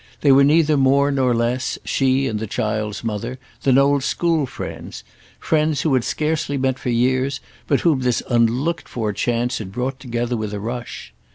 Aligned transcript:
They 0.21 0.31
were 0.31 0.43
neither 0.43 0.77
more 0.77 1.11
nor 1.11 1.31
less, 1.31 1.77
she 1.85 2.25
and 2.25 2.39
the 2.39 2.47
child's 2.47 3.03
mother, 3.03 3.37
than 3.61 3.77
old 3.77 4.03
school 4.03 4.47
friends—friends 4.47 5.81
who 5.81 5.93
had 5.93 6.03
scarcely 6.03 6.57
met 6.57 6.79
for 6.79 6.89
years 6.89 7.39
but 7.67 7.81
whom 7.81 7.99
this 7.99 8.23
unlooked 8.27 8.87
for 8.87 9.13
chance 9.13 9.59
had 9.59 9.71
brought 9.71 9.99
together 9.99 10.35
with 10.35 10.55
a 10.55 10.59
rush. 10.59 11.13